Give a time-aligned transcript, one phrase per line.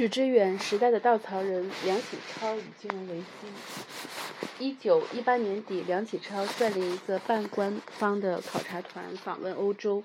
[0.00, 3.24] 许知远时代的稻草人梁启超与金融危机。
[4.58, 10.02] 一九一八年底，梁启超率领一个半官方的考察团访问欧洲。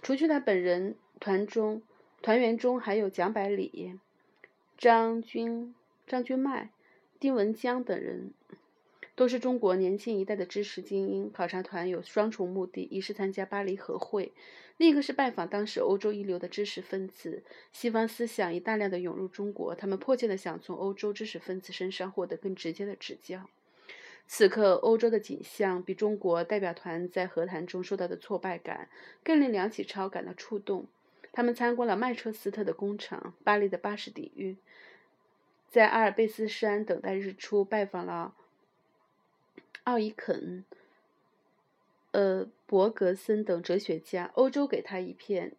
[0.00, 1.82] 除去他本人，团中
[2.22, 3.98] 团员中还有蒋百里、
[4.78, 5.74] 张君、
[6.06, 6.70] 张君迈、
[7.18, 8.30] 丁文江等人。
[9.14, 11.30] 都是中国年轻一代的知识精英。
[11.30, 14.32] 考察团有双重目的：一是参加巴黎和会，
[14.78, 17.42] 另一个是拜访当时欧洲一流的知识分子。
[17.72, 23.48] 西方思想已大量的涌入中国，他们迫切的想从欧洲知识分子身上获得更直接的指教。
[24.26, 28.88] 此刻，欧洲的景象比中国代表团在和谈中受到的挫败感
[29.22, 30.86] 更令梁启超感到触动。
[31.32, 34.56] 他们参观了曼彻斯特的工厂、巴黎的巴士底狱，
[35.70, 38.34] 在阿尔卑斯山等待日出，拜访了。
[39.84, 40.64] 奥伊肯、
[42.12, 45.52] 呃伯格森等哲学家，欧洲给他一片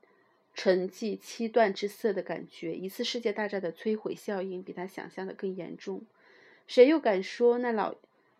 [0.53, 2.73] 沉寂七断之色的感觉。
[2.73, 6.03] 一次世界大战的摧毁效应比他想象的更严重。
[6.67, 7.95] 谁又敢说那老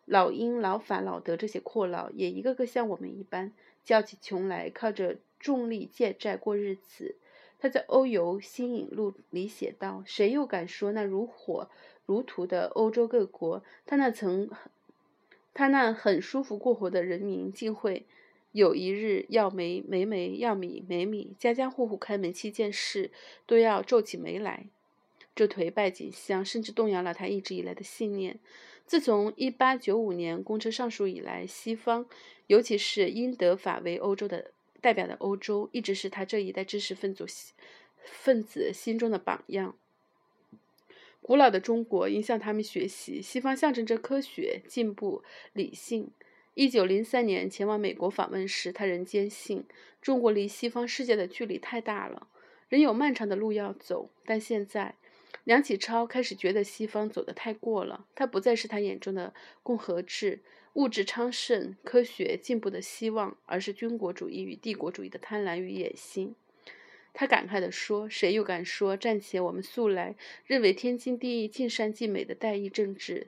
[0.06, 3.52] 老英、老法、老德这些阔佬也一个个像我们一般，
[3.84, 7.16] 叫起穷来靠着重利借债过日子？
[7.60, 11.70] 他在《欧游新引录》里写道：“谁又敢说那如火
[12.06, 14.50] 如荼的欧洲各国，他那曾……”
[15.54, 18.06] 他那很舒服过活的人民，竟会
[18.52, 23.12] 有一日要煤煤煤，要米煤米，家家户户开门七件事
[23.46, 24.68] 都要皱起眉来。
[25.36, 28.40] 这颓败景象甚至动摇了他一直以来的信念。
[28.86, 32.06] 自从1895年公车上树以来，西方，
[32.48, 37.26] 尤其是英德法为欧洲的代表的欧洲，一直是他这一代知识分子
[38.04, 39.76] 分子心中的榜样。
[41.24, 43.22] 古老的中国应向他们学习。
[43.22, 46.12] 西方象征着科学进步、理性。
[46.54, 49.64] 一九零三年前往美国访问时，他仍坚信
[50.02, 52.28] 中国离西方世界的距离太大了，
[52.70, 54.10] 仍有漫长的路要走。
[54.26, 54.96] 但现在，
[55.46, 58.06] 梁启超开始觉得西方走得太过了。
[58.14, 60.42] 他不再是他眼中的共和制、
[60.74, 66.36] 物质昌盛、科学进步的希望，而是军国主义与帝国主义的贪婪与野心。
[67.14, 70.16] 他感慨地说：“谁又敢说，暂且我们素来
[70.48, 73.28] 认为天经地义、尽善尽美的代议政治，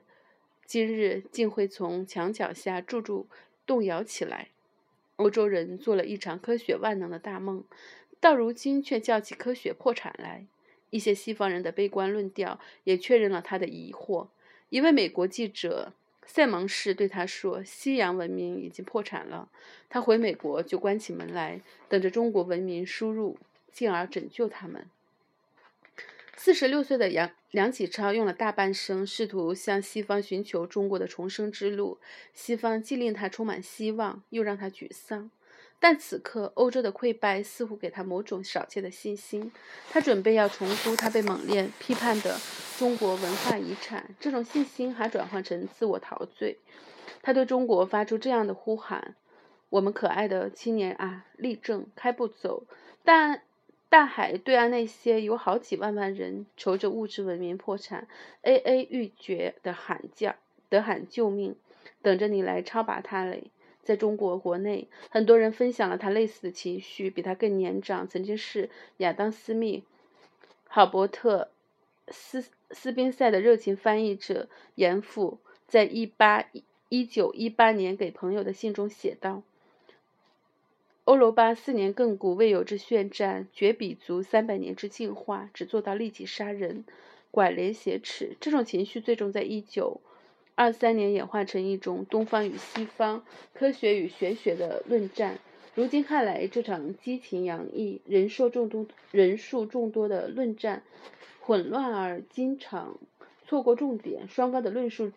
[0.64, 3.28] 今日竟会从墙角下注注
[3.64, 4.48] 动摇起来？
[5.14, 7.64] 欧洲人做了一场科学万能的大梦，
[8.20, 10.44] 到如今却叫起科学破产来。
[10.90, 14.26] 一些西方人的悲观论调也确认了他的疑惑。
[14.68, 15.92] 一位美国记者
[16.26, 19.48] 塞蒙士对他说：‘西洋文明已经破产了。’
[19.88, 23.38] 他回美国就关起门来，等着中国文明输入。”
[23.76, 24.88] 进而拯救他们。
[26.34, 31.98] 四十六岁的杨梁启超用了大半生，试图向西方寻求中国的重生之路。
[32.32, 35.30] 西方既令他充满希望，又让他沮丧。
[35.78, 39.52] 但此刻，欧洲的溃败似乎给他某种少见的信心。
[39.90, 42.38] 他准备要重估他被猛烈批判的
[42.78, 44.14] 中国文化遗产。
[44.18, 46.58] 这种信心还转换成自我陶醉。
[47.20, 49.16] 他对中国发出这样的呼喊
[49.68, 52.66] ：“我们可爱的青年啊，立正，开步走！”
[53.04, 53.42] 但
[53.88, 58.08] 大海对岸那些有好几万万人愁着物质文明破产、
[58.42, 60.34] A A 欲绝的喊叫、
[60.68, 61.54] 的喊救命，
[62.02, 63.44] 等着你来超拔他嘞！
[63.82, 67.08] 在中国国内，很多人分享了他类似的情绪。
[67.08, 69.84] 比他更年长，曾经是亚当·斯密、
[70.66, 71.50] 郝伯特、
[72.08, 76.44] 斯斯宾塞的热情翻译者严复，在一八
[76.88, 79.44] 一九一八年给朋友的信中写道。
[81.06, 86.84] 欧罗巴四年亘古未有之血战，绝笔足三百年之进化，只做到立即杀人，
[87.30, 88.36] 拐连挟持。
[88.40, 90.00] 这种情绪最终在一九
[90.56, 93.24] 二三年演化成一种东方与西方、
[93.54, 95.38] 科学与玄学的论战。
[95.76, 100.82] 如今看来，这场激情洋溢、人数众多、人数众多的论战，
[101.38, 102.98] 混乱而经常
[103.46, 105.12] 错过重点，双方的论述。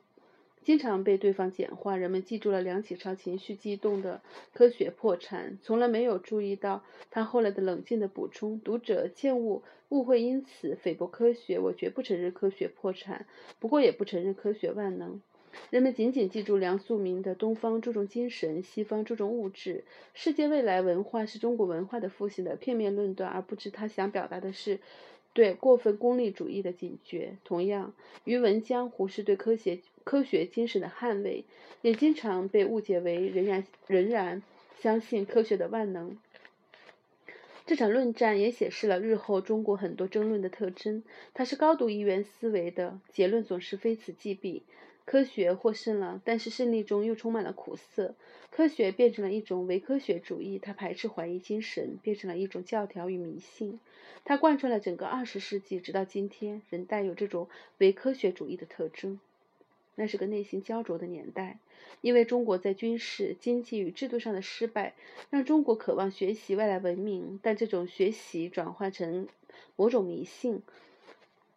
[0.61, 4.21] 经常被对方简化，人们记住了梁启超情绪激动的
[4.53, 8.59] 科学破产，从来没有注意到他后来的冷静的补充。
[8.59, 11.57] 读者切勿误会，因此菲薄科学。
[11.59, 13.25] 我绝不承认科学破产，
[13.59, 15.21] 不过也不承认科学万能。
[15.71, 24.79] 人们仅仅记住梁漱溟的“东方注重精神，西方注重物质，世界未来文化是中国文化的复兴”的片面论断，而不知他想表达的是。
[25.31, 27.93] 对过分功利主义的警觉，同样，
[28.23, 29.79] 于文江胡适对科学
[30.09, 31.45] 科学精神的捍卫，
[31.83, 34.41] 也经常被误解为仍然仍然
[34.79, 36.17] 相信科学的万能。
[37.67, 41.03] 这场论战也显示了日后中国很多争论的特征，
[41.35, 44.63] 它是高度一元思维的，结论总是非此即彼。
[45.05, 48.15] 科学获胜了，但是胜利中又充满了苦涩。
[48.49, 53.79] 科学变成了一种唯科学主义，它排斥怀疑精神，变成了一种教条与迷信。
[54.25, 57.47] 它贯穿了整个二十世纪，直到今天仍带有这种
[57.77, 59.19] 唯科学主义的特征。
[59.99, 61.59] 那是个内心焦灼的年代，
[61.99, 64.95] 因为中国在军事、经济与制度上的失败，
[65.29, 69.27] 让中国渴望学习外来文明，但这种学习转化成
[69.75, 70.63] 某种迷信。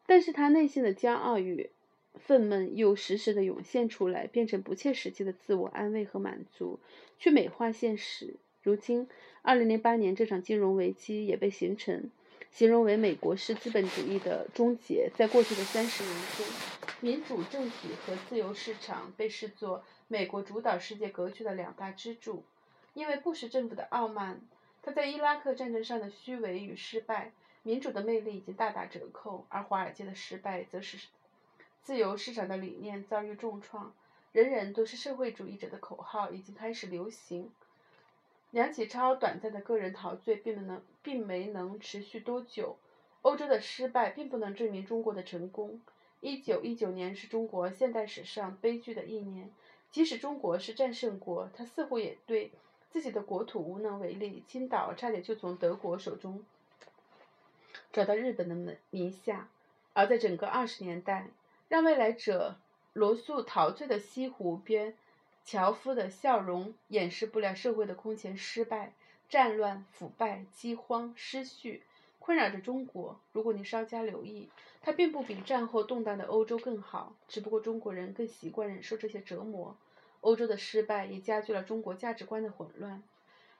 [0.07, 1.71] 但是他内心的骄傲与。
[2.15, 6.79] 愤懑又时时的涌现出来，变成不切实际的自我安慰和满足，
[7.19, 8.35] 去美化现实。
[8.63, 9.09] 如今，
[9.41, 12.11] 二零零八年这场金融危机也被形成，
[12.51, 15.11] 形容为美国式资本主义的终结。
[15.17, 16.45] 在过去的三十年中，
[17.03, 22.45] 民主政体和自由市场被视作美国主导世界格局的两大支柱。
[22.95, 24.41] 因为布什政府的傲慢，
[24.83, 27.33] 他在伊拉克战争上的虚伪与失败，
[27.65, 31.09] 民主的魅力已经大打折扣，而华尔街的失败则是。
[31.83, 33.93] 自由市场的理念遭遇重创，
[34.31, 37.51] 人人都是社会主义者的口号已经开始流行。
[38.53, 42.79] 梁启超短暂的个人陶醉并不能，并没能持续多久。
[43.23, 45.81] 欧洲的失败并不能证明中国的成功。
[46.23, 49.51] 一九一九年是中国现代史上悲剧的一年。
[49.91, 52.51] 即使中国是战胜国，他似乎也对
[52.91, 54.43] 自己的国土无能为力。
[54.49, 56.43] 青岛差点就从德国手中
[57.93, 59.49] 找到日本的门名下，
[59.93, 61.29] 而在整个二十年代。
[61.69, 62.57] 让未来者
[62.93, 64.95] 罗素陶醉的西湖边，
[65.45, 68.93] 樵夫的笑容掩饰不了社会的空前失败、
[69.29, 71.83] 战乱、腐败、饥荒、失序，
[72.23, 73.19] 困扰着中国。
[73.33, 74.49] 如果你稍加留意，
[74.81, 79.77] 它并不比战后动荡的欧洲更好，只不过中国人更习惯忍受这些折磨。
[80.21, 83.03] 欧洲的失败也加剧了中国价值观的混乱。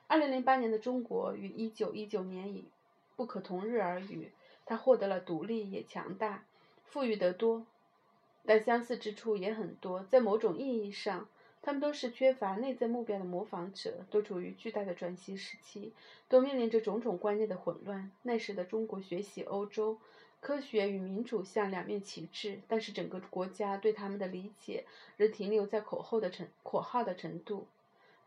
[0.07, 2.63] 二零零八年的中国与一九一九年已
[3.17, 4.31] 不可同日而语，
[4.65, 6.45] 它获得了独立，也强大，
[6.85, 7.65] 富裕得多。
[8.45, 11.27] 但相似之处也很多，在某种意义上，
[11.65, 15.93] 他们都是缺乏内在目标的模仿者，都处于巨大的转型时期，
[16.27, 18.11] 都面临着种种观念的混乱。
[18.23, 19.97] 那时的中国学习欧洲
[20.41, 24.83] 科学与民主像两面旗帜，但是整个国家对他们的理解
[25.15, 27.65] 仍停留在口号的程口号的程度。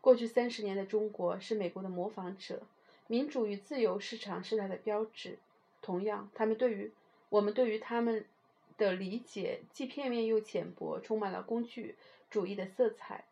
[0.01, 2.63] 过去三十年的中国是美国的模仿者，
[3.05, 5.37] 民主与自由市场是它的标志。
[5.83, 6.91] 同样，他们对于
[7.29, 8.25] 我们对于他们。
[8.77, 11.95] 的理解既片面又浅薄，充满了工具
[12.29, 13.23] 主义的色彩。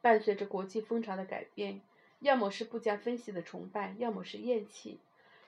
[0.00, 1.80] 伴随着国际风潮的改变，
[2.20, 4.98] 要么是不加分析的崇拜，要么是厌弃。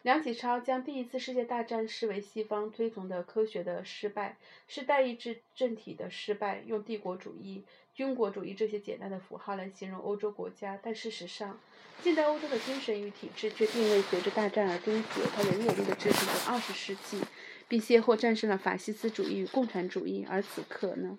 [0.03, 7.65] 梁启超将第一次世界大战视为西方推崇的科学的失败，是代议制政体的失败，用帝国主义、
[7.95, 10.79] 军国主义这些简单的符号来形容欧洲国家。
[10.83, 11.61] 但事实上，
[12.03, 17.21] 近代欧洲的精神与体制却并未随着大战而终结，它仍有力地支撑着二十世纪。
[17.71, 21.17] 并先后战胜了法西斯主义与共产主义，而此刻呢，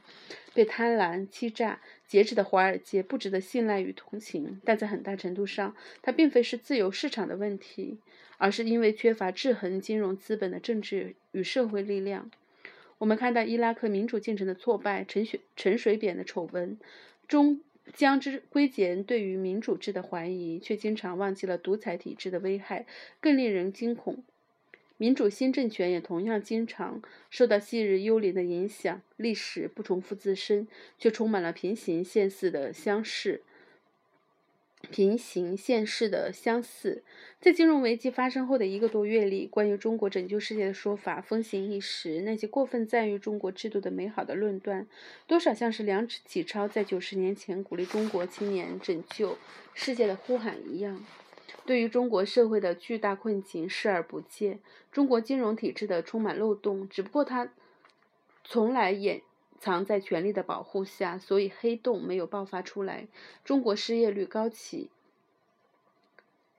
[0.53, 4.59] 被贪婪、欺诈、劫持的华尔街不值得信赖与同情。
[4.65, 8.00] 但在很大程度上，它并非是自由市场的问题，
[8.38, 12.30] 而是因为缺乏制衡金融资本的政治与社会力量。
[12.98, 16.77] 我们看到伊拉克民主进程的挫败，陈水陈水扁的丑闻，
[17.30, 17.62] 终
[17.94, 22.86] 将之归结对于民主制的怀疑，却经常忘记了独裁体制的危害，
[23.21, 24.21] 更令人惊恐。
[25.01, 27.01] 民主新政权也同样经常
[27.31, 30.68] 受到昔日幽灵的影响，历史不重复自身，
[31.00, 33.42] 却充满了平行线似的相似。
[34.92, 37.01] 平行线似的相似，
[37.39, 42.21] 在金融危机发生后的一个多月里，关于中国拯救世界的说法风行一时。
[42.21, 44.86] 那些过分赞誉中国制度的美好的论断，
[45.25, 49.39] 多少像是梁启超在九十年前鼓励中国青年拯救
[49.74, 51.03] 世界的呼喊一样。
[51.72, 54.60] 对于中国社会的巨大困境视而不见，
[54.92, 57.54] 中国金融体制的充满漏洞，只不过它
[58.44, 59.22] 从来掩
[59.58, 63.08] 藏在权力的保护下，所以黑洞没有爆发出来。
[63.46, 64.90] 中国失业率高企，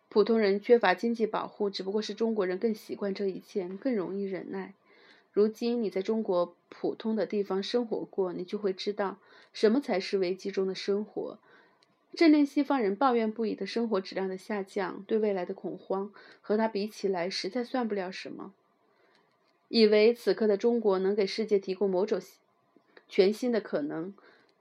[0.08, 4.72] 普通人缺乏经济保护，只不过是中国人更习惯这一切，更容易忍耐。
[5.30, 9.18] 如今你在中国普通的地方生活过，你就会知道
[9.52, 11.38] 什么才是危机中的生活。
[12.14, 18.52] 这令西方人抱怨不已的生活质量的下降，对未来的恐慌，和他比起来，实在算不了什么。
[19.68, 22.20] 以为此刻的中国能给世界提供某种
[23.08, 24.14] 全新的可能，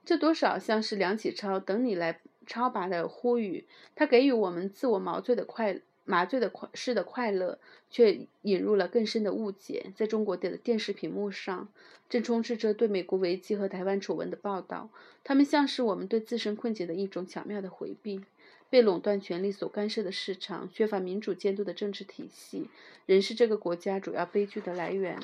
[0.06, 3.66] 这多少像是梁启超等你来超拔的呼吁。
[3.94, 5.82] 他给予我们自我麻醉的快乐。
[6.12, 7.58] 麻醉的快式的快乐，
[7.90, 9.94] 却引入了更深的误解。
[9.96, 11.70] 在中国的电视屏幕上，
[12.10, 14.90] 正充斥着对美国危机和台湾丑闻的报道。
[15.24, 18.22] 他们像是我们对自身困境的一种巧妙的回避。
[18.70, 22.70] 被垄断权力所干涉的市场，缺乏民主监督的政治体系，
[23.06, 25.18] 仍是这个国家主要悲剧的来源。